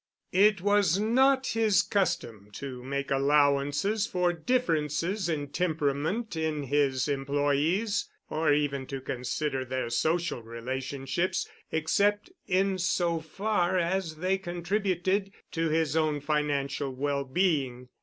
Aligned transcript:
It 0.33 0.61
was 0.61 0.99
not 0.99 1.45
his 1.45 1.83
custom 1.83 2.49
to 2.53 2.83
make 2.83 3.11
allowances 3.11 4.07
for 4.07 4.33
differences 4.33 5.29
in 5.29 5.49
temperament 5.49 6.35
in 6.35 6.63
his 6.63 7.07
employees, 7.07 8.09
or 8.27 8.51
even 8.51 8.87
to 8.87 8.99
consider 8.99 9.63
their 9.63 9.91
social 9.91 10.41
relationships 10.41 11.47
except 11.71 12.31
in 12.47 12.79
so 12.79 13.19
far 13.19 13.77
as 13.77 14.15
they 14.15 14.39
contributed 14.39 15.31
to 15.51 15.69
his 15.69 15.95
own 15.95 16.19
financial 16.19 16.89
well 16.95 17.23
being. 17.23 17.89